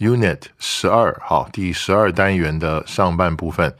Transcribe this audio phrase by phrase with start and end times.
[0.00, 3.72] Unit 十二好第十二单元的上半部分。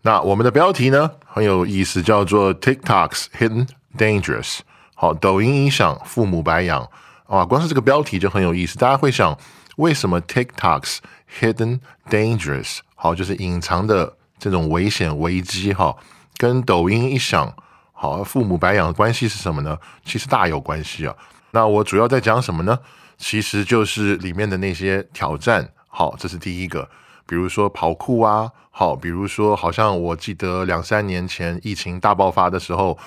[0.00, 4.60] 那我们的标题呢很有意思，叫做 TikTok's Hidden Dangerous。
[4.94, 6.88] 好，抖音影响父母白养
[7.26, 8.78] 啊，光是这个标题就很有意思。
[8.78, 9.36] 大家会想，
[9.76, 10.98] 为什么 TikTok's
[11.38, 12.78] Hidden Dangerous？
[12.94, 14.16] 好，就是隐藏的。
[14.36, 15.96] 这种危险危机哈，
[16.36, 17.54] 跟抖音一响，
[17.92, 19.78] 好，父母白养的关系是什么呢？
[20.04, 21.14] 其实大有关系啊。
[21.52, 22.78] 那我主要在讲什么呢？
[23.26, 25.66] 其实就是里面的那些挑战。
[25.88, 26.86] 好，这是第一个，
[27.26, 32.98] 比如说跑酷啊，好，比如说好像我记得两三年前疫情大爆发的时候，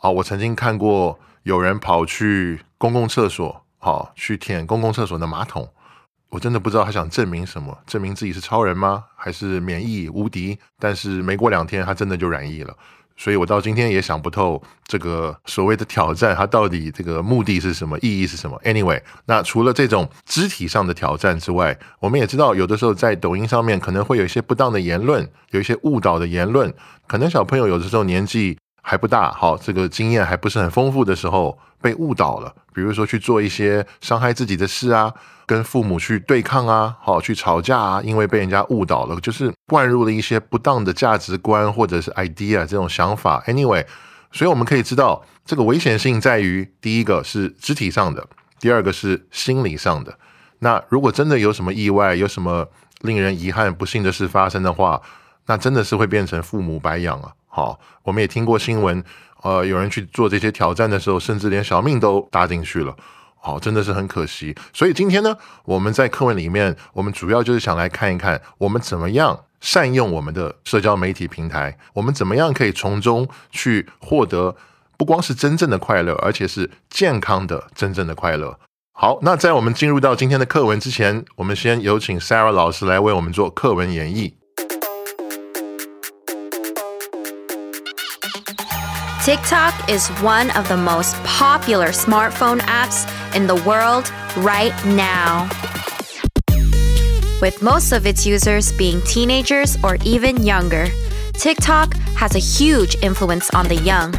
[0.00, 5.68] 啊，我曾经看过有人跑去公共厕所，好，去舔公共厕所的马桶。
[6.30, 9.04] 我真的不知道他想证明什么，证明自己是超人吗？
[9.16, 10.56] 还是免疫无敌？
[10.78, 12.74] 但是没过两天，他真的就染疫了。
[13.16, 26.72] 所以我到今天也想不透这个所谓的挑战，它到底这个目的是什么，意义是什么？Anyway，那除了这种肢体上的挑战之外，我们也知道，有的时候在抖音上面可能会有一些不当的言论，有一些误导的言论，
[27.06, 28.56] 可能小朋友有的时候年纪。
[28.82, 35.12] 还不大好，这个经验还不是很丰富的时候被误导了，比如说去做一些伤害自己的事啊，
[35.46, 43.42] 跟父母去对抗啊，好去吵架啊，因为被人家误导了，就是灌入了一些不当的价值观或者是 idea 这种想法。
[43.46, 43.84] Anyway，
[44.32, 48.26] 所以我们可以知道这个危险性在于第一个是肢体上的，
[48.58, 50.18] 第二个是心理上的。
[50.60, 52.68] 那如果真的有什么意外，有什么
[53.00, 55.00] 令人遗憾、不幸的事发生的话，
[55.46, 57.32] 那真的是会变成父母白养啊。
[57.52, 59.02] 好，我们也听过新闻，
[59.42, 62.96] 呃，有人去做这些挑战的时候，甚至连小命都搭进去了。
[63.42, 64.54] 好，真的是很可惜。
[64.72, 74.54] 所以今天呢，我们在课文里面，我们主要就是想来看一看，我们怎么样善用我们的社交媒体平台，我们怎么样可以从中去获得
[74.96, 78.58] 不光是真正的快乐，而且是健康的真正的快乐。
[78.92, 84.34] 好，那在我们进入到今天的课文之前，我们先有请 Sarah 老师来为我们做课文演绎。
[89.24, 93.04] TikTok is one of the most popular smartphone apps
[93.36, 95.46] in the world right now.
[97.42, 100.86] With most of its users being teenagers or even younger,
[101.34, 104.14] TikTok has a huge influence on the young.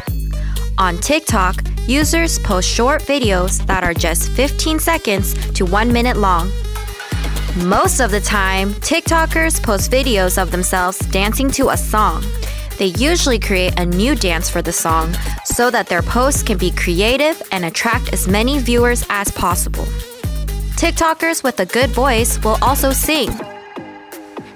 [0.78, 6.48] On TikTok, users post short videos that are just 15 seconds to 1 minute long.
[7.56, 12.22] Most of the time, TikTokers post videos of themselves dancing to a song.
[12.82, 16.72] They usually create a new dance for the song so that their posts can be
[16.72, 19.84] creative and attract as many viewers as possible.
[20.74, 23.30] TikTokers with a good voice will also sing.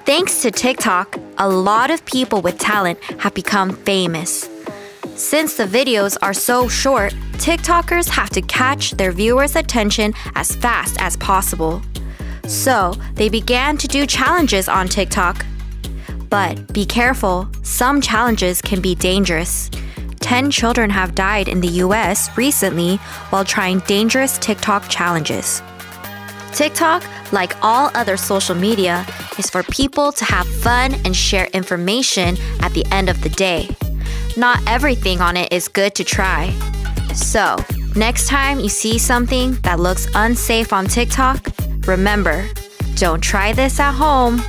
[0.04, 4.50] Thanks to TikTok, a lot of people with talent have become famous.
[5.14, 11.00] Since the videos are so short, TikTokers have to catch their viewers' attention as fast
[11.00, 11.80] as possible.
[12.48, 15.45] So, they began to do challenges on TikTok
[16.28, 19.70] but be careful, some challenges can be dangerous.
[20.20, 22.96] 10 children have died in the US recently
[23.30, 25.62] while trying dangerous TikTok challenges.
[26.52, 29.06] TikTok, like all other social media,
[29.38, 33.68] is for people to have fun and share information at the end of the day.
[34.36, 36.50] Not everything on it is good to try.
[37.14, 37.56] So,
[37.94, 41.46] next time you see something that looks unsafe on TikTok,
[41.86, 42.48] remember
[42.96, 44.42] don't try this at home.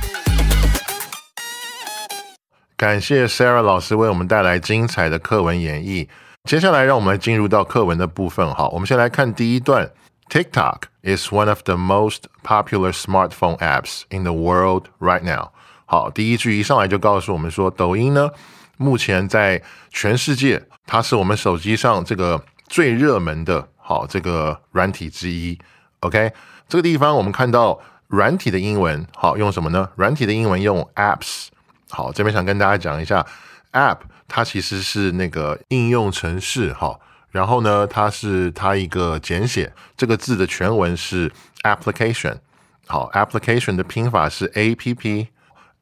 [2.78, 6.06] 感谢 Sarah 老师为我们带来精彩的课文演绎。
[6.44, 8.54] 接下来，让我们进入到课文的部分。
[8.54, 9.90] 好，我们先来看第一段。
[10.30, 15.48] TikTok is one of the most popular smartphone apps in the world right now。
[15.86, 18.30] 好，第一句一上来就告诉我们说，抖音呢，
[18.76, 19.60] 目前在
[19.90, 25.58] 全世界，它是我们手机上这个最热门的，好这个软体之一。
[25.98, 26.32] OK，
[26.68, 29.90] 这个地方我们看到软体的英文，好用什么呢？
[29.96, 31.48] 软体的英文用 apps。
[31.90, 33.24] 好，这边想跟大家讲一下
[33.72, 36.98] ，app 它其实是那个应用程式，哈。
[37.30, 41.30] 然后呢，它是它一个简写，这个字的全文是
[41.62, 42.36] application。
[42.86, 45.28] 好，application 的拼法是 a p p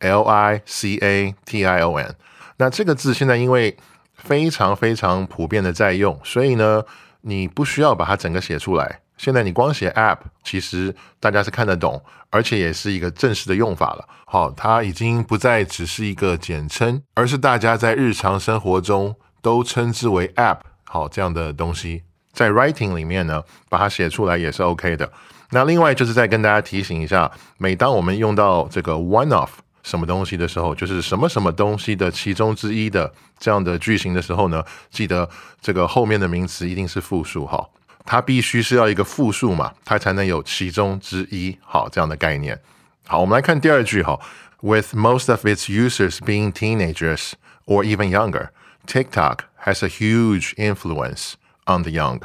[0.01, 2.15] l i c a t i o n。
[2.57, 3.77] 那这个字现在因为
[4.15, 6.83] 非常非常普遍的在用，所以呢，
[7.21, 9.01] 你不需要把它整个写出来。
[9.17, 14.09] 现在你光写 app，其实大家是看得懂，而且也是一个正式的用法了。
[14.27, 20.59] 好，它已经不再只是一个简称，而是大家在日常生活中都称之为 app。
[20.85, 22.03] 好，这样的东西
[22.33, 25.11] 在 writing 里面呢，把它写出来也是 OK 的。
[25.51, 29.51] 那另外就是再跟大家提醒一下，每当我们用到这个 one of
[29.83, 35.29] 什么东西的时候，就是什么什么东西的其中之一的这样的句型的时候呢，记得
[35.61, 37.65] 这个后面的名词一定是复数哈，
[38.07, 42.59] 它必须是要一个复数嘛，它才能有其中之一好这样的概念。
[43.07, 44.19] 好，我们来看第二句哈
[44.61, 47.33] ，With most of its users being teenagers
[47.67, 48.49] or even younger,
[48.87, 51.35] TikTok has a huge influence
[51.67, 52.21] on the young.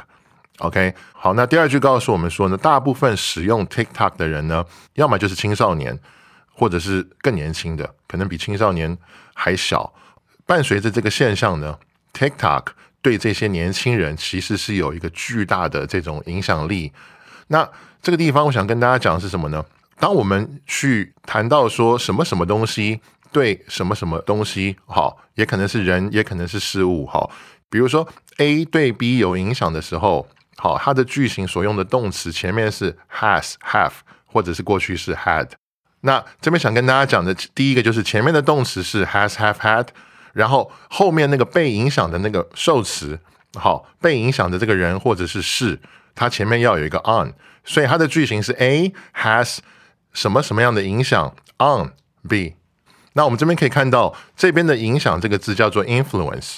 [0.58, 4.64] OK，好，那第二句告诉我们说呢，大部分使用 TikTok 的人呢，
[4.94, 5.98] 要么就是青少年，
[6.54, 8.96] 或者是更年轻的，可能比青少年
[9.34, 9.92] 还小。
[10.46, 11.78] 伴随着这个现象呢
[12.12, 12.66] ，TikTok
[13.02, 16.90] 对这些年轻人其实是有一个巨大的这种影响力。
[17.48, 17.68] 那
[18.00, 19.62] 这个地方我想跟大家讲的是什么呢？
[19.98, 23.00] 当我们去谈到说什么什么东西
[23.30, 27.30] 对什么什么东西好，也可能是人，也可能是事物好，
[27.68, 28.08] 比如说
[28.38, 30.26] A 对 B 有影响的时候。
[30.54, 33.94] 好，它的句型所用的动词前面是 has have
[34.26, 35.48] 或者是过去式 had。
[36.02, 39.88] 那这边想跟大家讲的第一个就是前面的动词是 has have had，
[40.32, 43.18] 然后后面那个被影响的那个受词，
[43.54, 45.78] 好，被影响的这个人或者是事，
[46.14, 47.32] 它前面要有一个 on，
[47.64, 49.58] 所以它的句型是 A has
[50.12, 51.92] 什么什么样的影响 on
[52.28, 52.54] B。
[53.14, 56.56] 那我们这边可以看到这边的影响这个字叫做 influence。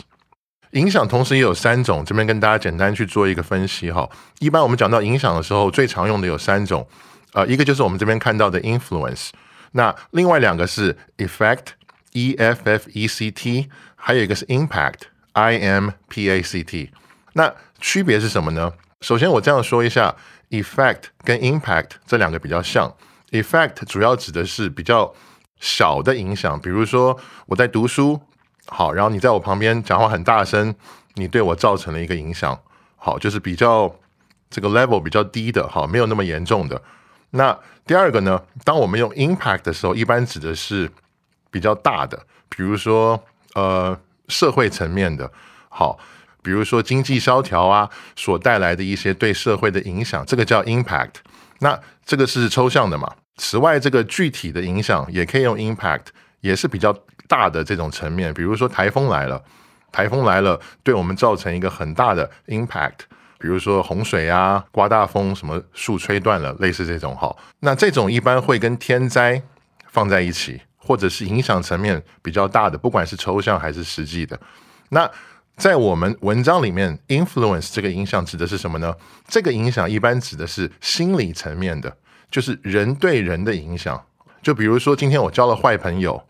[0.71, 4.09] 影响同时也有三种，这边跟大家简单去做一个分析哈。
[4.41, 6.85] 一般我们讲到影响的时候，最常用的有三种，
[7.33, 9.31] 呃，一个就是我们这边看到的 influence，
[9.73, 11.67] 那另外两个是 effect
[12.15, 16.91] effect 还有一个是 impact，i m p a c t。
[17.35, 18.73] 那区别是什么呢？
[19.01, 20.15] 首先我这样说一下
[20.51, 22.95] ，effect 跟 impact 这两个比较像
[23.31, 25.13] ，effect 主要指的是比较
[25.61, 28.21] 小的影响，比如说我在读书。
[28.67, 30.75] 好，然后你在我旁边讲话很大声，
[31.17, 32.59] 你对我造成了一个影响。
[32.97, 33.95] 好，就是比较
[34.49, 36.81] 这个 level 比较低的，好，没有那么严重的。
[37.33, 38.41] 那第二个呢？
[38.65, 40.91] 当我们用 impact 的时候，一般指的是
[41.55, 42.19] 比较大的，
[42.49, 43.23] 比如说
[43.55, 43.97] 呃
[44.27, 45.31] 社会层面的，
[45.69, 45.97] 好，
[46.43, 51.15] 比如说经济萧条啊所带来的一些对社会的影响，这个叫 impact。
[51.61, 53.09] 那这个是抽象的嘛？
[53.37, 56.07] 此外，这个具体的影响也可以用 impact，
[56.41, 56.93] 也是比较。
[57.27, 59.43] 大的这种层面，比如说台风来了，
[59.91, 63.09] 台风来了，对我们造成一个很大的 impact，
[63.39, 67.35] 比如说洪水啊，刮大风，什么树吹断了，类似这种哈。
[67.61, 69.43] 那这种一般会跟天灾
[69.91, 74.39] 放在一起，或者是影响层面比较大的，不管是抽象还是实际的。
[74.91, 75.11] 那
[75.57, 78.95] 在我们文章里面，influence 这个影响指的是什么呢？
[79.27, 81.97] 这个影响一般指的是心理层面的，
[82.31, 84.05] 就是人对人的影响。
[84.43, 86.23] 就比如说今天我交了坏朋友。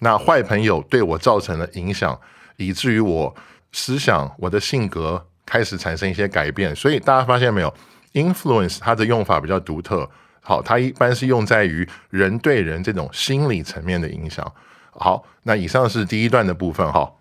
[0.00, 2.16] 那坏朋友对我造成了影响，
[2.56, 3.34] 以至于我
[3.72, 6.72] 思想、我的性格开始产生一些改变。
[6.76, 7.74] 所以大家发现没有
[8.12, 10.08] ，influence 它的用法比较独特。
[10.48, 14.50] 好，它一般是用在于人对人这种心理层面的影响。
[14.92, 17.12] 好，那以上是第一段的部分哈。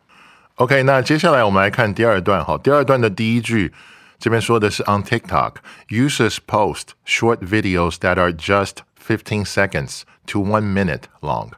[0.56, 2.58] OK，那接下来我们来看第二段哈。
[2.64, 3.74] 第二段的第一句
[4.18, 5.56] 这边说的是 On TikTok,
[5.90, 11.50] users post short videos that are just fifteen seconds to one minute long.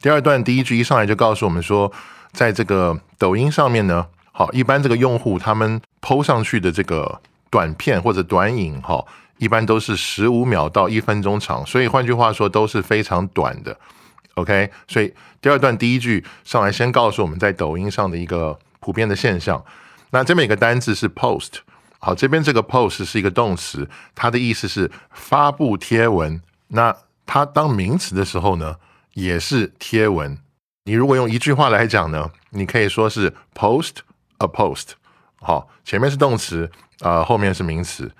[0.00, 1.92] 第二段第一句一上来就告诉我们说，
[2.32, 9.04] 在这个抖音上面呢，好，一般这个用户他们 PO 上去的这个短片或者短影，哈，
[9.40, 13.76] 一般都是十五秒到一分钟长，所以换句话说都是非常短的。
[14.34, 19.64] OK，所以第二段第一句上来先告诉我们在抖音上的一个普遍的现象。
[20.10, 21.60] 那这边一个单字是 post，
[21.98, 26.40] 好，这边这个 post 是一个动词，它的意思是发布贴文。
[26.68, 26.94] 那
[27.26, 28.76] 它当名词的时候呢？
[29.14, 30.38] 也是贴文。
[30.84, 33.96] 你如果用一句话来讲呢，你可以说是 post
[34.38, 34.90] a post。
[35.40, 36.70] 好，前面是动词，
[37.00, 38.12] 呃，后面是名词。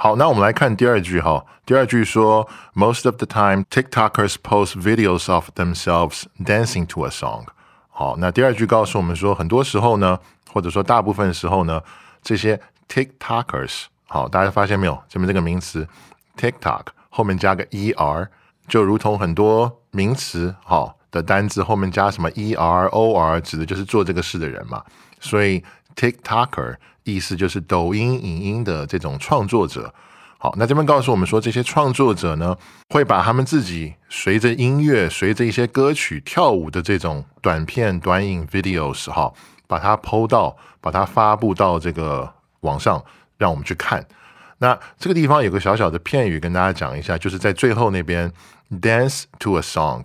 [0.00, 1.44] 好，那我们来看第二句哈。
[1.66, 7.46] 第二句说，Most of the time, TikTokers post videos of themselves dancing to a song。
[7.88, 10.20] 好，那第二句告诉我们说，很多时候呢，
[10.52, 11.82] 或者说大部分时候呢，
[12.22, 14.96] 这些 TikTokers，好，大家发现没有？
[15.08, 15.88] 这边这个名词
[16.36, 18.28] TikTok 后面加个 er。
[18.68, 24.84] 就如同很多名词，哈，的单字后面加什么 er or，指的就是做这个事的人嘛。
[25.18, 25.64] 所以
[25.98, 29.92] TikToker 意思就是抖音影音的这种创作者。
[30.40, 32.56] 好，那这边告诉我们说，这些创作者呢，
[32.90, 39.32] 会把他们自己随着音乐、随着一些歌曲跳舞的这种短片、短影 videos 哈，
[39.66, 43.04] 把它 PO 到，把它发布到这个网上，
[43.36, 44.06] 让我们去看。
[44.58, 48.32] 那这个地方有个小小的片语跟大家讲一下，就是在最后那边
[48.80, 50.04] dance to a song，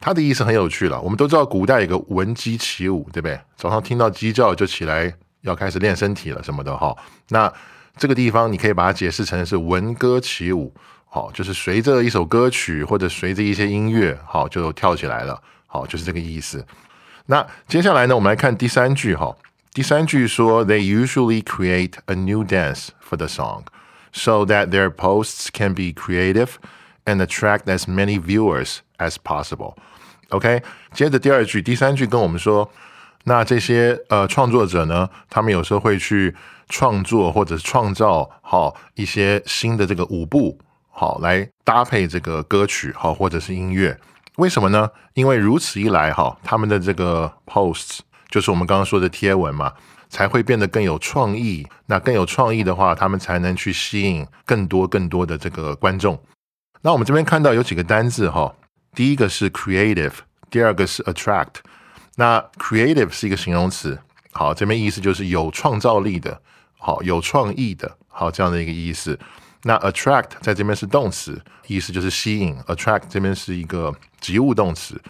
[0.00, 1.00] 它的意思很有趣了。
[1.00, 3.40] 我们都知道古代有个闻鸡起舞，对不对？
[3.56, 6.96] 早上听到鸡叫就起来要开始练身体了什么的哈。
[7.28, 7.52] 那
[7.96, 10.72] 这个地方你可以把它解释成是闻歌起舞，
[11.06, 16.64] 好，就是随着一首歌曲或者随着一些音乐，好就跳起来了，好，就是这个意思。
[17.26, 19.36] 那接下来呢，我们来看第三句哈。
[19.74, 23.64] 第三句说，They usually create a new dance for the song,
[24.12, 26.52] so that their posts can be creative
[27.04, 29.74] and attract as many viewers as possible.
[30.30, 32.70] OK，接着第二句，第三句跟我们说，
[33.28, 36.34] 那这些呃创作者呢，他们有时候会去。
[36.70, 43.98] 创作或者是创造好一些新的这个舞步，好来搭配这个歌曲，好或者是音乐，
[44.36, 44.90] 为什么呢？
[45.14, 49.72] 因为如此一来，哈，他们的这个 posts 就是我们刚刚说的贴文嘛，
[50.10, 51.66] 才会变得更有创意。
[51.86, 56.20] 那更有创意的话，他们才能去吸引更多更多的这个观众。
[56.82, 58.54] 那我们这边看到有几个单字，哈，
[58.94, 60.12] 第一个是 creative，
[60.50, 61.62] 第二个是 attract。
[62.18, 63.96] 那 creative 是一个形容词，
[64.32, 66.40] 好，这边意思就是有创造力的。
[66.76, 69.18] 好，有创意的，好这样的一个意思。
[69.62, 72.56] 那 attract 在这边是动词，意思就是吸引。
[72.66, 75.00] attract 这边是一个及物动词。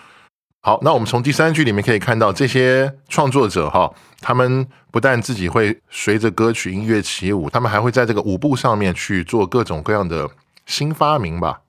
[0.60, 10.28] 好，那我们从第三句里面可以看到，这些创作者哈，他们不但自己会随着歌曲音乐起舞，他们还会在这个舞步上面去做各种各样的
[10.66, 11.60] 新发明吧，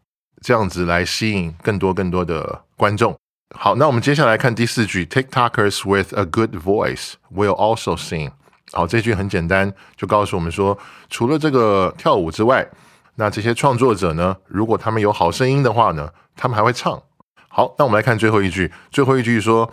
[0.42, 3.18] 这样子来吸引更多更多的观众。
[3.57, 8.33] 好，那我们接下来看第四句，TikTokers with a good voice will also sing。
[8.73, 10.77] 好，这句很简单，就告诉我们说，
[11.09, 12.69] 除了这个跳舞之外，
[13.17, 17.01] 那这些创作者呢，如果他们有好声音的话呢，他们还会唱。
[17.49, 19.73] 好，那我们来看最后一句，最后一句说，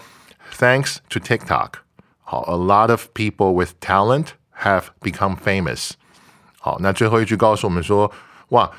[0.60, 1.70] Thanks to TikTok，
[2.22, 4.28] 好，a lot of people with talent
[4.60, 5.94] have become famous。
[6.60, 8.12] 好，那最后一句告诉我们说，
[8.50, 8.70] 哇，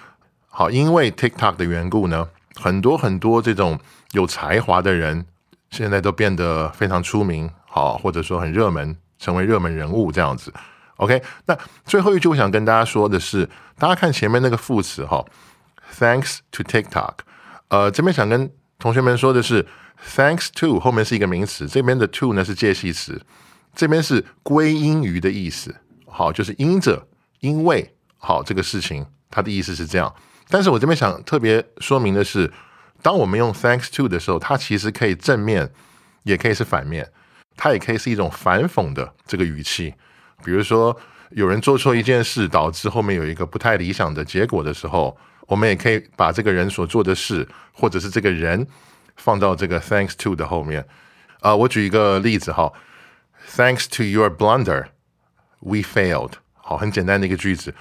[0.49, 2.29] 好，因为 TikTok 的缘故呢，
[2.60, 3.80] 很多很多这种
[4.12, 5.26] 有才华的人，
[5.70, 8.98] 现在都变得非常出名，好，或者说很热门。
[9.20, 10.54] 成为热门人物这样子
[10.98, 11.20] ，OK。
[11.48, 13.50] 那最后一句我想跟大家说的是，
[13.80, 15.26] 大家看前面那个副词哈
[15.98, 17.14] ，Thanks to TikTok。
[17.70, 19.66] 呃，这边想跟同学们说的是
[20.16, 23.20] ，Thanks to 后面是一个名词，这边的 to 呢是介系词，
[23.74, 25.76] 这边是归因于的意思。
[26.06, 27.08] 好，就是因着、
[27.40, 30.14] 因为好这个事情，它的意思是这样。
[30.50, 32.52] 但是我这边想特别说明的是，
[33.02, 35.72] 当我们用 Thanks to 的时候，它其实可以正面，
[36.24, 37.12] 也可以是反面。
[37.60, 39.96] 它也可以是一种反讽的这个语气，
[40.46, 40.96] 比如说
[41.32, 48.68] 有人做错一件事，导致后面有一个不太理想的结果的时候，我们也可以把这个人所做的事，或者是这个人
[49.16, 50.88] 放到这个 thanks to 的后面。
[51.40, 52.72] 啊，我举一个例子哈
[53.56, 54.86] ，Thanks to your blunder,
[55.62, 56.34] we failed。
[56.54, 57.74] 好，很简单的一个句子。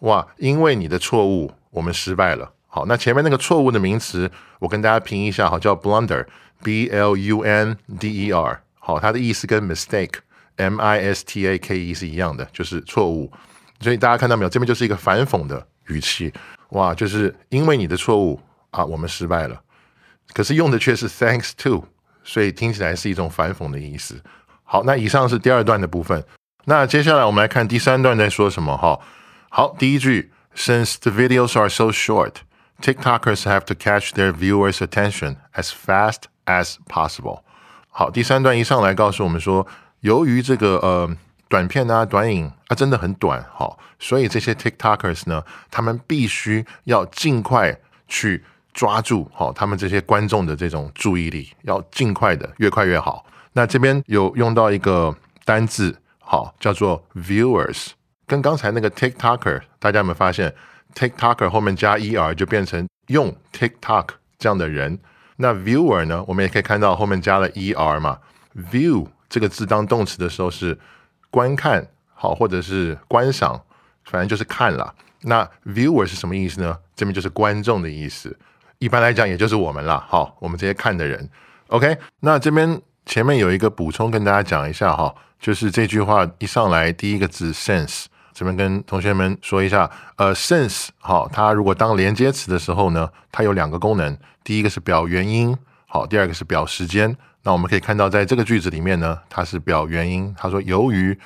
[0.00, 2.52] 哇，因为你的错误，我们失败了。
[2.68, 8.62] 好，那前面那个错误的名词，我跟大家拼一下，哈，叫 blunder，b l u n d e r。
[8.78, 13.30] 好，它的意思跟 mistake，m i s t a k e 是一样的，就是错误。
[13.80, 14.48] 所以大家看到没有？
[14.48, 16.32] 这边就是一个反讽的语气，
[16.70, 19.60] 哇，就是因为你的错误啊，我们失败了。
[20.32, 21.84] 可是用的却是 thanks to，
[22.24, 24.18] 所以听起来是一种反讽的意思。
[24.64, 26.24] 好，那以上是第二段的部分。
[26.64, 28.76] 那接下来我们来看第三段在说什么？
[28.76, 28.98] 哈，
[29.50, 32.41] 好，第一句 ，Since the videos are so short,
[32.81, 37.41] TikTokers have to catch their viewers' attention as fast as possible.
[37.89, 39.65] 好，第三段一上来告诉我们说，
[40.01, 41.09] 由于这个呃
[41.49, 53.25] 短片啊、短影啊真的很短，好，所以这些 TikTokers 呢，他们必须要尽快去抓住好他们这些观众的这种注意力，要尽快的越快越好。
[53.53, 57.87] 那这边有用到一个单字，好，叫做 viewers，
[58.32, 60.54] 跟刚才那个 TikToker，大家有没有发现
[60.94, 64.06] TikToker 后面加 er 就变成用 TikTok
[64.38, 64.98] 这样的人？
[65.36, 66.24] 那 viewer 呢？
[66.26, 68.18] 我们也可以看到后面加了 er 嘛。
[68.70, 70.78] view 这个字当动词的时候是
[71.30, 73.60] 观看，好，或者是观赏，
[74.04, 74.94] 反正就是看了。
[75.20, 76.78] 那 viewer 是什么意思呢？
[76.96, 78.34] 这边就是观众的意思。
[78.78, 80.02] 一般来讲，也就是我们了。
[80.08, 81.28] 好，我们这些看的人。
[81.66, 88.06] OK，那这边前面有一个补充跟大家讲一下哈，就是这句话一上来第一个字 sense。
[88.34, 94.16] 这边跟同学们说一下，呃，since 好，它如果当连接词的时候呢，它有两个功能。
[94.44, 97.16] 第一个是表原因，好，第二个是表时间。
[97.44, 100.34] 那我们可以看到，在这个句子里面呢，它是表原因。
[100.36, 101.16] 他说，由于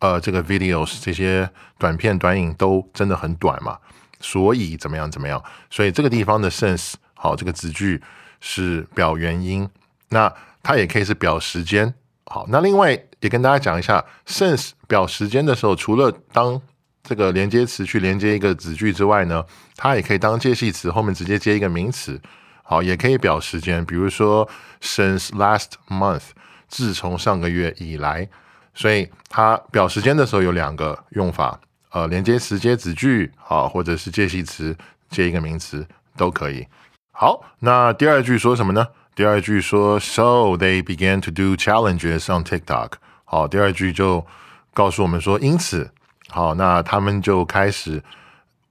[0.00, 1.48] 呃这个 videos 这些
[1.78, 3.78] 短片短影都真的很短嘛，
[4.20, 5.42] 所以怎么样怎么样？
[5.70, 8.02] 所以这个地方的 since 好，这个子句
[8.40, 9.68] 是表原因。
[10.10, 11.94] 那它也可以是表时间。
[12.26, 16.60] 好，那另外也跟大家讲一下，since 表时间的时候，除了当
[17.04, 19.44] 这个连接词去连接一个子句之外呢，
[19.76, 22.20] 它也可以当介系词后面直接接一个名词。
[22.62, 24.46] 好，也可以表时间，比如说
[24.82, 26.24] since last month，
[26.68, 28.28] 自从上个月以来，
[28.74, 31.58] 所以它表时间的时候有两个用法，
[31.92, 34.76] 呃，连接词接子句，好，或者是介系词
[35.08, 36.66] 接一个名词都可以。
[37.10, 38.86] 好，那第二句说什么呢？
[39.14, 42.92] 第二句说，so they began to do challenges on TikTok。
[43.24, 44.26] 好，第二句就
[44.78, 45.90] 告诉我们说，因此，
[46.28, 48.00] 好，那他们就开始。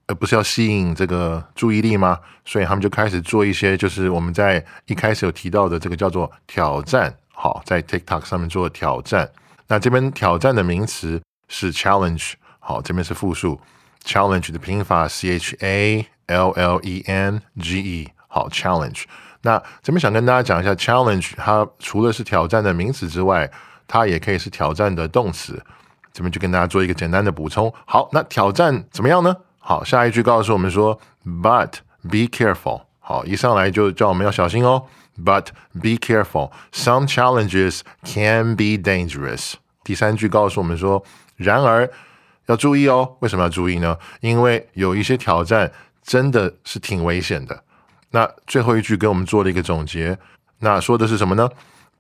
[0.10, 2.18] 呃不是要吸引这个注意力吗？
[2.46, 7.14] 所以他们就开始做一些，就是我们在一开始有提到的这个叫做挑战。
[7.34, 9.30] 好，在 TikTok 上面做挑战。
[9.68, 12.36] 那这边挑战的名词是 challenge。
[12.60, 13.60] 好，这边是复数。
[14.06, 18.10] challenge 的拼法 C H A L L E N G E。
[18.30, 19.04] 好，challenge。
[19.42, 23.52] 那这边想跟大家讲一下，challenge 它除了是挑战的名词之外，
[23.86, 25.62] 它也可以是挑战的动词。
[26.18, 27.72] 这边就跟大家做一个简单的补充。
[27.86, 29.38] 好，那挑战怎么样呢？
[29.60, 32.82] 好，下一句告诉我们说，But be careful。
[32.98, 34.86] 好，一上来就叫我们要小心哦。
[35.16, 36.50] But be careful.
[36.74, 39.54] Some challenges can be dangerous。
[39.84, 41.04] 第三句告诉我们说，
[41.36, 41.88] 然而
[42.48, 43.18] 要注意哦。
[43.20, 43.96] 为什么要注意呢？
[44.22, 45.72] 因为有一些挑战
[46.02, 47.64] 真的是挺危险的。
[48.10, 50.18] 那最后一句给我们做了一个总结，
[50.62, 51.48] 那说的是什么呢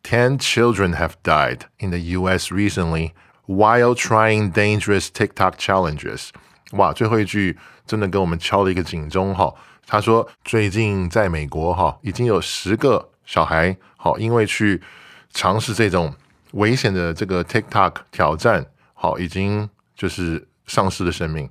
[0.01, 2.51] ？Ten children have died in the U.S.
[2.51, 3.11] recently
[3.47, 6.29] while trying dangerous TikTok challenges。
[6.73, 9.53] 哇，最后一句真的给我们敲了一个警钟哈。
[9.87, 14.81] 他说，最近在美国哈，已经有十个小孩好，因为去
[15.31, 16.13] 尝试这种
[16.51, 21.49] 危险的这个 TikTok 挑战，好，已经就是丧失了生命。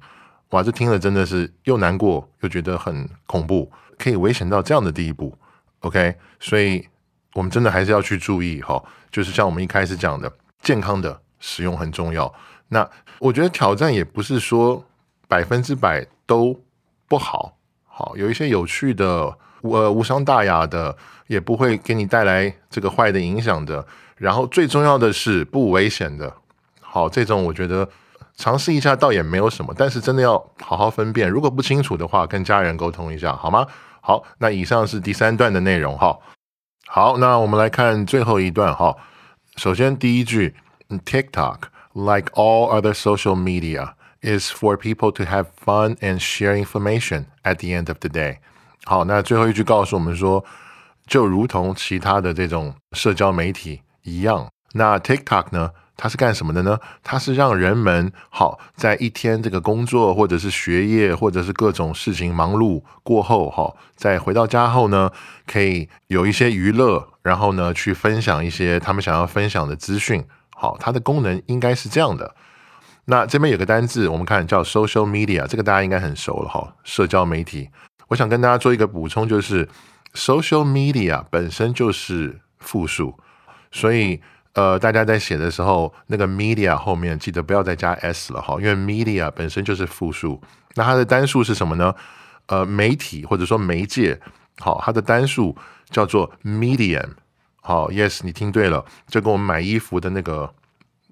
[0.50, 5.36] 哇，这听了真的是又难过又觉得很恐怖，可以危险到这样的地步。
[5.80, 6.86] OK，所以
[7.32, 12.32] 我们真的还是要去注意哈，就是像我们一开始讲的，健康的使用很重要。
[12.68, 14.84] 那我觉得挑战也不是说。
[15.28, 16.56] 百分之百都
[17.08, 20.96] 不好，好有一些有趣的，呃无伤大雅的，
[21.26, 23.84] 也不会给你带来这个坏的影响的。
[24.16, 26.32] 然后最重要的是不危险的，
[26.80, 27.88] 好这种我觉得
[28.36, 31.28] 尝试一下倒也没有什么，但是真的要好好分辨。
[31.28, 33.66] 如果不清楚的话，跟家人沟通一下好吗？
[34.00, 36.16] 好，那以上是第三段的内容哈。
[36.86, 38.96] 好，那我们来看最后一段哈。
[39.56, 40.54] 首先第一句
[40.88, 43.94] ，TikTok like all other social media。
[44.22, 48.38] is for people to have fun and share information at the end of the day。
[48.84, 50.44] 好，那最后一句告诉我们说，
[51.06, 56.80] 就如同其他的这种社交媒体一样，那 TikTok 呢，它是干什么的呢？
[57.04, 65.12] 它是让人们好在一天这个工作或者是学业或者是各种事情忙碌过后，哈，在回到家后呢，
[65.46, 70.24] 可以有一些娱乐，然后呢，去分享一些他们想要分享的资讯。
[70.58, 72.34] 好，它的功能应该是这样的。
[73.04, 77.68] 那这边有个单字，我们看叫 social media，这个大家应该很熟了哈，社交媒体。
[78.08, 79.68] 我想跟大家做一个补充，就是
[80.14, 83.16] social media 本身就是复数，
[83.70, 84.20] 所以
[84.54, 90.40] 呃，大家在写的时候，那个 media 后面记得不要再加 s 了哈，因为 media 本身就是复数。
[90.74, 91.94] 那它的单数是什么呢？
[92.46, 94.18] 呃，媒体或者说媒介，
[94.58, 95.56] 好，它的单数
[95.90, 97.10] 叫做 medium。
[97.66, 100.54] 好，yes，你听对了，就跟我们买衣服的那个。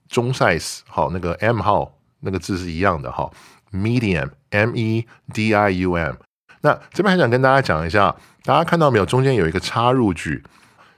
[0.07, 1.91] 中 size 好，那个 M 号
[2.21, 3.29] 那个字是一样的哈
[3.73, 6.15] ，medium M E D I U M。
[6.61, 8.15] 那这边还想跟大家讲一下，
[8.45, 9.07] 大家看到没有？
[9.07, 10.45] 中间有一个插入句，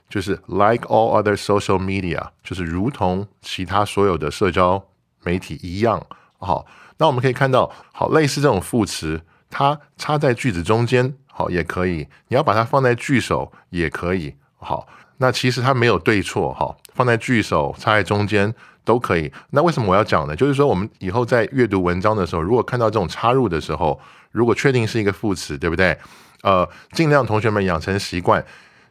[0.07, 4.83] 就是 like all other social media，就是如同其他所有的社交
[5.23, 6.05] 媒体一样。
[6.37, 6.67] 好，
[6.97, 14.35] 那我们可以看到，好，类似这种副词，它插在句子中间，好也可以；你要把它放在句首也可以。
[14.57, 14.87] 好，
[15.17, 18.53] 那其实它没有对错，哈，放在句首，插在中间。
[18.87, 19.29] 都可以。
[19.49, 20.33] 那为什么我要讲呢？
[20.33, 23.99] 就是说，我们以后在阅读文章的时候，如果看到这种插入的时候，
[24.31, 25.97] 如果确定是一个副词，对不对？
[26.43, 28.41] 呃，尽量同学们养成习惯，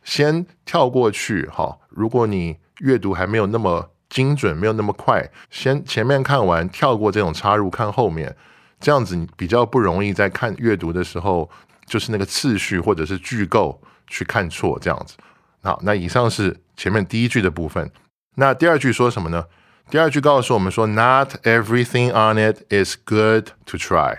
[0.04, 1.46] 先跳过去。
[1.46, 8.36] 哈，如果你阅读还没有那么精准，没有那么快，先前面看完，跳过这种插入，看后面，
[8.78, 11.48] 这样子你比较不容易在看阅读的时候，
[11.86, 15.16] 就是那个次序或者是句构去看错这样子。
[15.66, 17.90] 好，那以上是前面第一句的部分。
[18.36, 19.46] 那第二句说什么呢？
[19.90, 24.18] 第二句告诉我们说，Not everything on it is good to try。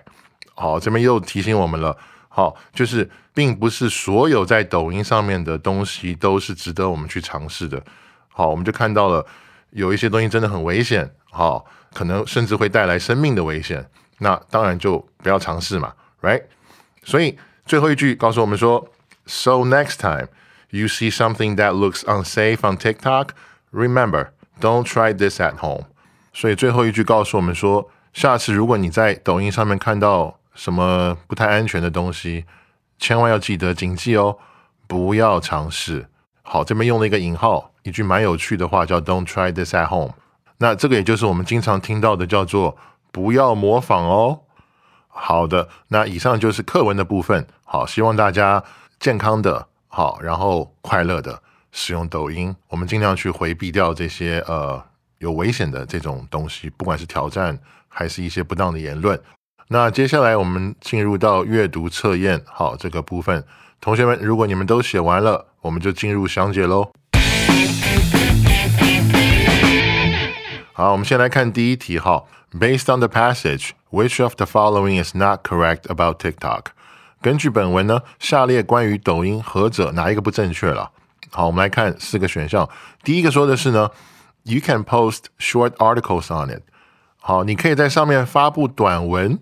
[0.56, 1.98] 好，这边又提醒我们了。
[2.28, 7.82] 好，就是并不是所有在抖音上面的东西都是值得我们去尝试的。
[8.28, 9.26] 好，我们就看到了
[9.70, 13.90] 有一些东西真的很危险，好，可能甚至会带来生命的危险。
[14.20, 16.44] 那当然就不要尝试嘛，right？
[17.04, 18.88] 所以最后一句告诉我们说
[19.26, 20.28] ：So next time
[20.70, 23.30] you see something that looks unsafe on TikTok,
[23.72, 25.86] remember, don't try this at home。
[26.34, 32.46] 所以最后一句告诉我们说，下次如果你在抖音上面看到什么不太安全的东西，
[32.98, 34.38] 千万要记得谨记哦，
[34.88, 36.08] 不要尝试。
[36.42, 40.14] 好，这边用了一个引号，一句蛮有趣的话叫 "Don't try this at home"。
[40.60, 42.78] 那这个也就是我们经常听到的叫做
[43.12, 44.42] “不要模仿哦”。
[45.10, 47.48] 好的，那以上就是课文的部分。
[47.66, 48.64] 好，希望大家
[49.00, 52.56] 健康的，好，然后快乐的使用抖音。
[52.68, 54.84] 我们尽量去回避掉这些呃
[55.20, 59.20] 有危险的这种东西，不管是挑战还是一些不当的言论。
[59.70, 63.44] 那接下来我们进入到阅读测验，好这个部分。
[63.82, 66.92] 同学们，如果你们都写完了，我们就进入详解喽。
[70.74, 72.24] 好，我们先来看第一题哈。
[72.52, 76.68] Based on the passage, which of the following is not correct about TikTok？
[77.22, 80.92] 根据本文呢，下列关于抖音何者哪一个不正确了？
[81.32, 82.68] 好，我们来看四个选项。
[83.04, 83.90] 第一个说的是呢
[84.44, 86.64] ，You can post short articles on it。
[87.20, 89.40] 好，你可以在上面发布短文。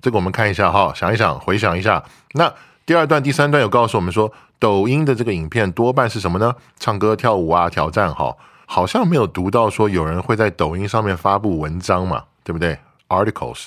[0.00, 2.02] 这个我们看一下哈，想一想，回想一下。
[2.32, 2.50] 那
[2.86, 6.54] 第二段、第三段有告诉我们说，抖音的这个影片多半是什么呢？
[6.78, 13.66] 唱歌、跳舞啊，挑战哈，好像没有读到说有人会在抖音上面发布文章嘛，对不对？Articles，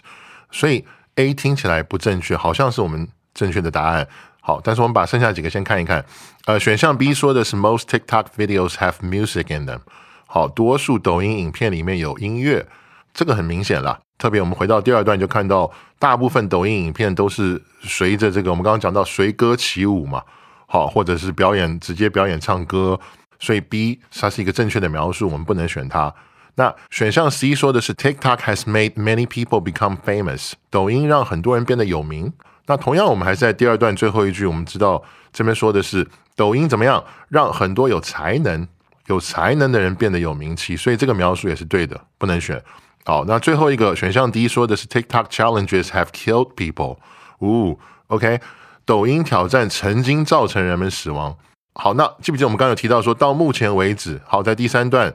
[0.49, 4.07] 所以 A 听起来不正确，好像是我们正确的答案。
[4.41, 6.03] 好，但是我们把剩下几个先看一看。
[6.45, 9.79] 呃，选项 B 说的是 Most TikTok videos have music in them。
[10.25, 12.67] 好，多数抖音影片里面有音乐，
[13.13, 13.99] 这个很明显了。
[14.17, 20.21] 特别我们回到第二段就看到，大部分抖音影片都是随着这个我们刚刚讲到随歌起舞嘛，
[20.65, 22.99] 好，或者是表演直接表演唱歌，
[23.39, 26.13] 所以 B 它是一个正确的描述，我们不能选它。
[26.55, 32.33] 那选项 C 说的是 TikTok has made many people become famous，抖音让很多人变得有名。
[32.65, 38.67] 那同样我们还是在第二段最后一句，我们知道这边说的是抖音怎么样让很多有才能
[39.07, 42.61] 有才能的人变得有名气，所以这个描述也是对的，不能选。
[43.05, 46.97] 好，那最后一个选项 D 说的是 TikTok challenges have killed people。
[47.41, 48.39] 呜，OK，
[48.85, 51.35] 抖音挑战曾经造成人们死亡。
[51.73, 55.13] 好，那记不记得我们刚刚有提到说到目前为止，好，在第三段，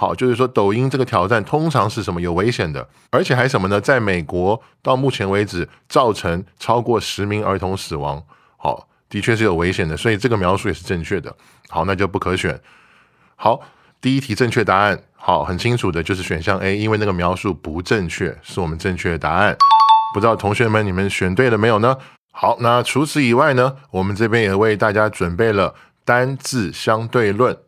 [0.00, 3.80] 好，就是说抖音这个挑战通常是什么有危险的，而且还什么呢？
[3.80, 8.22] 在美国到目前为止造成超过十名儿童死亡。
[8.56, 11.34] 好，的确是有危险的，所以这个描述也是正确的。
[11.68, 12.60] 好，那就不可选。
[13.34, 13.60] 好，
[14.00, 14.96] 第一题正确答案。
[15.16, 19.56] 好，很清楚的就是选项 A，因为那个描述不正确，是我们正确的答案。
[20.14, 21.96] 不知道同学们你们选对了没有呢？
[22.30, 27.58] 好，那除此以外呢，我们这边也为大家准备了单字相对论。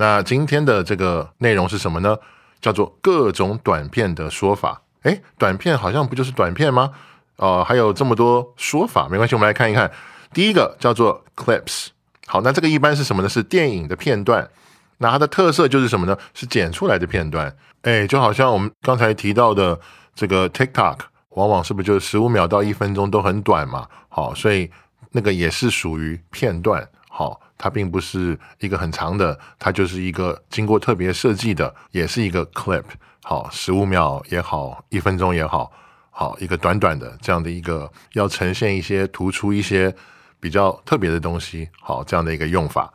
[0.00, 2.16] 那今天的这个内容是什么呢？
[2.58, 4.80] 叫做各种短片的说法。
[5.02, 6.90] 诶，短片好像不就是短片吗？
[7.36, 9.92] 哦，还有这么多说法，没关系，我们来看一看。
[10.32, 11.88] 第一个叫做 clips。
[12.26, 13.28] 好，那这个一般是什么呢？
[13.28, 14.48] 是电影的片段。
[14.96, 16.16] 那它的特色就是什么呢？
[16.32, 19.78] 是剪出来的片段，哎，就好像我们刚才提到的
[20.14, 20.96] 这个 TikTok，
[21.30, 23.86] 往往是不是就是十五秒到一分钟都很短嘛？
[24.08, 24.70] 好，所以
[25.10, 32.84] 那个也是属于片段，好，它并不是一个很长的，它就是一个经过特别设计的，也是一个 clip，
[33.22, 35.70] 好，十五秒也好，一分钟也好，
[36.10, 39.94] 好，一个短短的这样的一个要呈现一些突出一些
[40.40, 42.90] 比较特别的东西，好，这样的一个用法。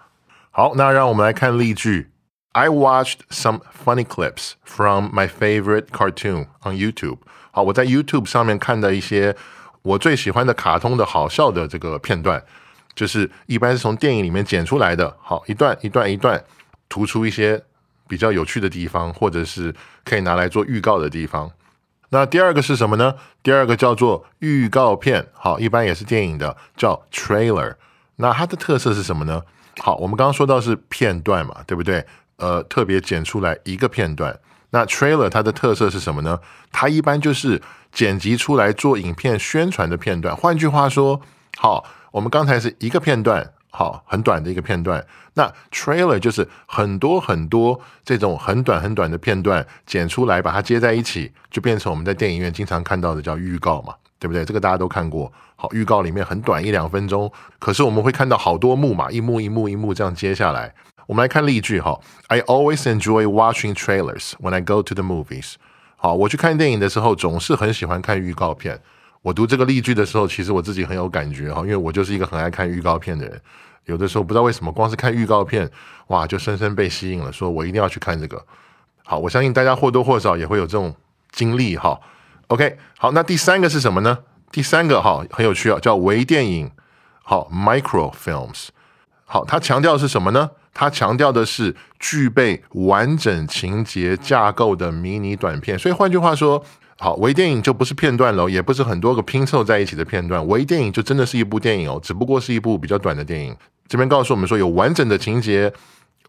[0.49, 2.09] 好，那让我们来看例句。
[2.53, 7.17] I watched some funny clips from my favorite cartoon on YouTube。
[7.51, 9.35] 好，我在 YouTube 上面看的一些
[9.81, 12.41] 我最喜欢的卡通的好笑的这个片段，
[12.95, 15.15] 就是一般是从电影里面剪出来的。
[15.21, 16.43] 好，一段一段一段，
[16.87, 17.61] 突出一些
[18.07, 21.51] 比较有趣的地方，或者是可以拿来做预告的地方。
[22.09, 23.15] 那第二个是什么呢？
[23.43, 25.27] 第二个叫做预告片。
[25.33, 27.75] 好，一般也是电影的，叫 trailer。
[28.17, 29.41] 那它的特色是什么呢？
[29.79, 32.05] 好，我们刚刚说到是片段嘛，对不对？
[32.37, 34.39] 呃，特别剪出来一个片段。
[34.69, 36.39] 那 trailer 它的特色是什么呢？
[36.71, 40.35] 它一般就是剪辑出来做影片宣传的片段。
[40.35, 41.19] 换句话说，
[41.57, 45.05] 好，我们刚才是一个片段，好，很短的一个片段。
[45.33, 53.93] 那 trailer 就是很多很多这种很短很短的片段剪出来，把它接在一起，就变成我们在电影院经常看到的叫预告嘛。
[54.17, 54.45] 对不对？
[54.45, 55.29] 这个大家都看过。
[55.57, 60.73] 好，预告里面很短，一两分钟，可是我们会看到好多幕嘛，一幕一幕一幕这样接下来。
[61.07, 61.99] 我们来看例句哈。
[62.27, 65.55] I always enjoy watching trailers when I go to the movies。
[65.97, 68.79] 好，我去看电影的时候总是很喜欢看预告片。
[69.25, 73.41] 我读这个例句的时候，其实我自己很有感觉哈，因为我就是一个很爱看预告片的人。
[73.85, 75.67] 有的时候不知道为什么，光是看预告片，
[76.09, 78.39] 哇，就深深被吸引了，说我一定要去看这个。
[79.03, 80.93] 好，我相信大家或多或少也会有这种
[81.31, 81.99] 经历哈。
[82.49, 84.19] OK，好，那第三个是什么呢？
[84.51, 86.69] 第三个哈很有趣啊，叫微电影。
[87.23, 88.67] 好，microfilms。
[89.25, 90.51] 好，它强调是什么呢？
[90.71, 95.79] 它强调的是具备完整情节架构的迷你短片。
[95.79, 96.63] 所以换句话说。
[96.97, 100.45] 好，微电影就不是片段喽，也不是很多个拼凑在一起的片段。
[100.47, 103.55] 微电影就真的是一部电影哦，只不过是一部比较短的电影。
[103.87, 105.71] 这边告诉我们说，有完整的情节、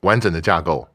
[0.01, 0.89] 完整的架构，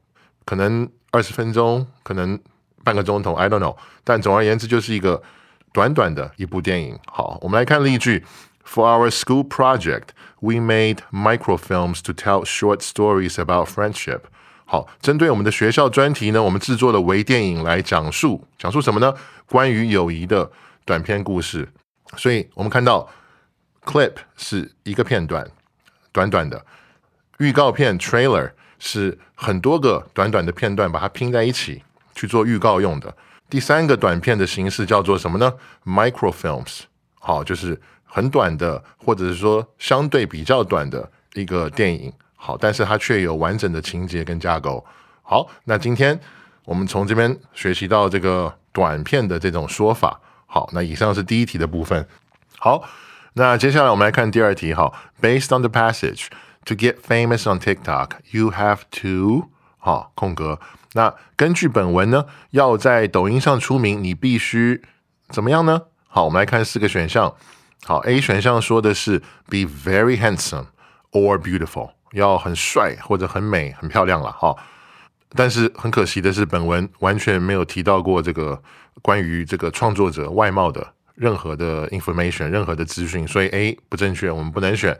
[0.43, 2.37] 可能二十分钟，可能
[2.83, 3.77] 半个钟头，I don't know。
[4.03, 5.23] 但总而言之，就是一个
[5.71, 6.99] 短短的一部电影。
[7.07, 8.25] 好，我们来看例句
[8.65, 10.09] ：For our school project,
[10.41, 14.23] we made microfilms to tell short stories about friendship.
[14.71, 19.13] 好，针对我们的学校专题呢，我们制作了微电影来讲述，讲述什么呢？
[19.45, 20.49] 关于友谊的
[20.85, 21.67] 短篇故事。
[22.15, 23.05] 所以我们看到
[23.83, 25.45] ，clip 是一个片段，
[26.13, 26.57] 短短的；
[27.39, 31.83] 预告片 trailer 是很多个短短的片段，把它拼在一起
[32.15, 33.13] 去做预告用的。
[33.49, 35.53] 第三个短片的形式叫做什么呢
[35.83, 36.83] ？microfilms。
[37.19, 42.13] 好，就是很短的，或者是说相对比较短的一个电影。
[42.43, 44.83] 好，但是它却有完整的情节跟架构。
[45.21, 46.19] 好，那今天
[46.65, 50.19] 我们从这边学习到这个短片的这种说法。
[50.47, 52.07] 好，那以上是第一题的部分。
[52.57, 52.81] 好，
[53.33, 54.73] 那接下来我们来看第二题。
[54.73, 56.29] 好，Based on the passage,
[56.65, 60.59] to get famous on TikTok, you have to 好空格。
[60.93, 64.81] 那根据本文呢，要在抖音上出名，你必须
[65.29, 65.83] 怎么样呢？
[66.07, 67.35] 好，我们来看四个选项。
[67.85, 70.65] 好，A 选项说的是 be very handsome
[71.11, 71.91] or beautiful。
[72.13, 74.55] 要很帅或者很美很漂亮了哈，
[75.35, 78.61] 但是很可惜的是，本文完全没有提到过这个
[79.01, 84.99] 关于这个创作者外貌的任何的 information，任何的资讯，所以 A 不正确，我们不能选。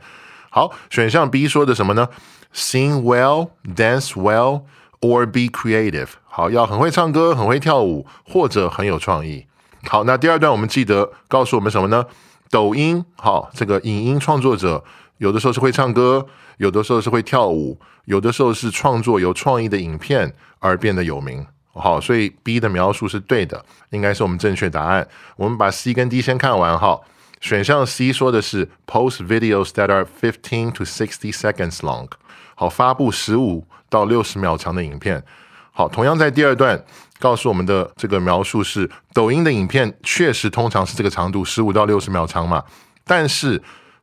[0.50, 2.08] 好，选项 B 说的什么呢
[2.54, 4.62] ？Sing well, dance well,
[5.00, 6.08] or be creative。
[6.24, 9.46] 好，要很会唱歌，很会跳舞，或者很有创意。
[9.84, 12.06] 好，那第二段我们记得告诉我们什么呢？
[12.50, 14.82] 抖音好，这个影音创作者。
[15.22, 21.46] 有的时候是会唱歌，有的时候是会跳舞，有的时候是创作有创意的影片而变得有名。
[21.72, 25.06] 好，所以 B 的描述是对的，应该是我们正确答案。
[25.36, 26.98] 我们把 C 跟 D 先看完哈。
[27.40, 32.08] 选项 C 说的是 post videos that are fifteen to sixty seconds long。
[32.56, 35.22] 好，发布十五到六十秒长的影片。
[35.70, 36.84] 好，同样在第二段
[37.20, 42.64] 告诉我们的这个描述是，抖音的影片确实通常是这个长度，十五到六十秒长嘛，
[43.04, 43.62] 但是。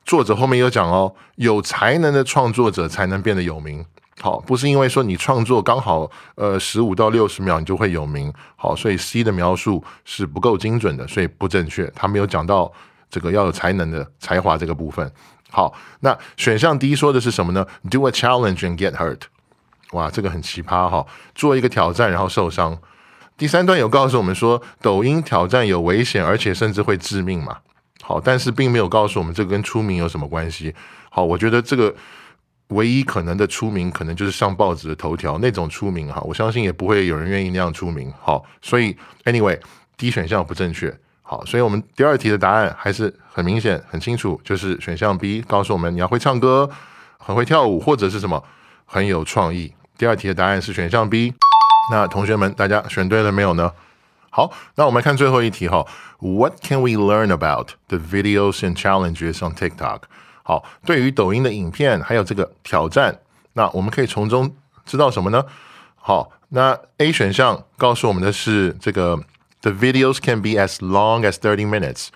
[0.09, 3.85] 作者后面有讲哦，有才能的创作者才能变得有名。
[4.19, 8.33] 好，不是因为说你创作刚好呃十五到六十秒你就会有名。
[8.55, 11.85] 好，所以 C 的描述是不够精准的，所以不正确。
[11.95, 12.71] 他没有讲到
[13.07, 15.07] 这个要有才能的才华这个部分。
[15.51, 19.21] 好，那选项 D 说的是什么呢？Do a challenge and get hurt。
[19.91, 22.75] 哇，这个很奇葩哈，做一个挑战然后受伤。
[23.37, 27.57] 第三段有告诉我们说，抖音挑战有危险，而且甚至会致命嘛。
[28.01, 30.73] 好，但是并没有告诉我们这跟出名有什么关系。
[31.09, 31.93] 好，我觉得这个
[32.69, 36.21] 唯一可能的出名，可能就是上报纸的头条那种出名哈。
[36.21, 38.11] 我相信也不会有人愿意那样出名。
[38.21, 40.95] 好，所以 anyway，D 选项不正确。
[41.21, 46.67] 好，所以我们第二题的答案还是很明显、很清楚，就是选项 B 告诉我们你要会唱歌、
[47.19, 48.43] 很会跳舞，或者是什么
[48.85, 49.71] 很有创意。
[49.97, 51.33] 第二题的答案是选项 B。
[51.91, 53.71] 那同学们，大家选对了没有呢？
[54.39, 55.85] 好，那我们看最后一题哈。
[56.19, 60.03] What can we learn about the videos and challenges on TikTok？
[60.43, 63.19] 好，对于抖音的影片还有这个挑战，
[63.51, 65.43] 那我们可以从中知道什么呢？
[65.97, 69.19] 好，那 A 选项告诉我们的是这个
[69.59, 72.07] ，the videos can be as long as thirty minutes。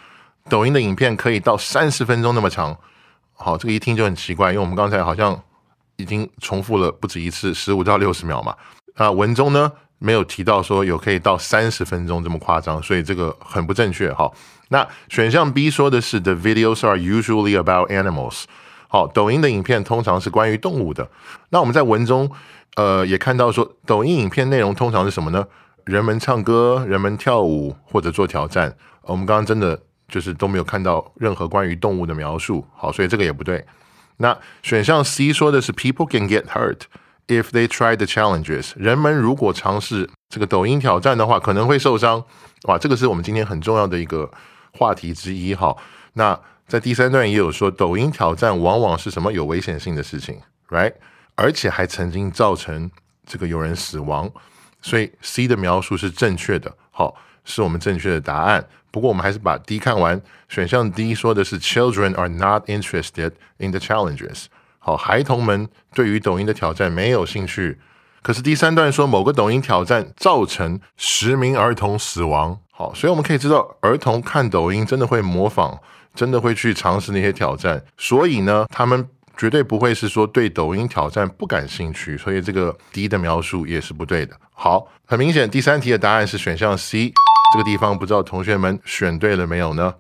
[0.48, 2.78] 抖音的影片可以到三十分钟那么长。
[3.34, 5.38] 好，这个一听就很奇怪，因为我们刚才好像
[5.98, 8.56] 已经重复了不止一次，十五到六十秒嘛。
[8.96, 9.70] 那文中呢？
[10.04, 14.30] 没有提到说有可以到三十分钟这么夸张，所以这个很不正确哈。
[14.68, 18.44] 那选项 B 说的是 The videos are usually about animals。
[18.90, 21.10] 好，抖音的影片通常是关于动物的。
[21.52, 22.30] 那我们在文中
[22.76, 25.48] 呃也看到说，抖音影片内容通常是什么呢？
[25.86, 28.76] 人们唱歌，人们跳舞或者做挑战。
[29.04, 32.66] 我们刚刚真的就是都没有看到任何关于动物的描述。
[32.76, 33.66] 好，所以这个也不对。
[34.18, 36.82] 那选项 C 说的是 People can get hurt。
[37.28, 42.24] If they try the challenges，人们如果尝试这个抖音挑战的话，可能会受伤。
[42.64, 44.30] 哇，这个是我们今天很重要的一个
[44.72, 45.76] 话题之一哈。
[46.14, 50.94] 那在第三段也有说，抖音挑战往往是什么有危险性的事情，right？
[51.36, 52.92] 而且还曾经造成
[53.26, 54.30] 这个有人死亡。
[54.82, 58.68] 所以 C 的描述是正确的，好，是我们正确的答案。
[58.92, 60.22] 不过我们还是把 D 看完。
[60.50, 64.46] 选项 D 说的是 Children are not interested in the challenges。
[64.86, 67.80] 好，孩童们对于抖音的挑战没有兴趣。
[68.22, 72.60] 可是第三段说某个抖音挑战造成十名儿童死亡。
[72.70, 75.78] 好，所以我们可以知道，儿童看抖音真的会模仿，
[76.14, 77.82] 真的会去尝试那些挑战。
[77.98, 82.18] 所以呢，他们绝对不会是说对抖音挑战不感兴趣。
[82.18, 84.36] 所以这个 D 的描述也是不对的。
[84.52, 87.14] 好，很明显，第三题的答案是选项 C。
[87.54, 89.94] 这个地方不知道同学们选对了没有呢？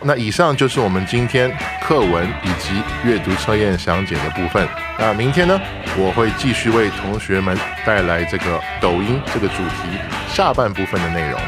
[0.00, 1.50] 那以上就是我们今天
[1.82, 4.68] 课文以及阅读测验详解的部分。
[4.98, 5.58] 那明天呢，
[5.96, 11.40] 我会继续为同学们带来这个抖音这个主题下半部分的内容。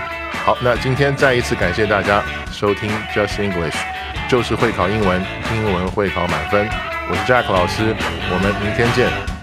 [0.45, 3.77] 好，那今天再一次感谢大家收听 Just English，
[4.29, 5.21] 就是会考英文，
[5.55, 6.69] 英文会考满分。
[7.11, 7.95] 我是 Jack 老师，
[8.31, 9.36] 我们明天见。